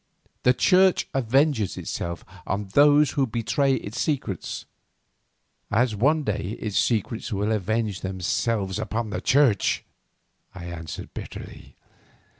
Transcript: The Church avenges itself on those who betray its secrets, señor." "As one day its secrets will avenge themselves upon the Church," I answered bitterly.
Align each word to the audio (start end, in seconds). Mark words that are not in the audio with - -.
The 0.41 0.55
Church 0.55 1.07
avenges 1.13 1.77
itself 1.77 2.25
on 2.47 2.69
those 2.69 3.11
who 3.11 3.27
betray 3.27 3.75
its 3.75 4.01
secrets, 4.01 4.61
señor." 5.71 5.77
"As 5.77 5.95
one 5.95 6.23
day 6.23 6.57
its 6.59 6.79
secrets 6.79 7.31
will 7.31 7.51
avenge 7.51 8.01
themselves 8.01 8.79
upon 8.79 9.11
the 9.11 9.21
Church," 9.21 9.85
I 10.55 10.65
answered 10.65 11.13
bitterly. 11.13 11.75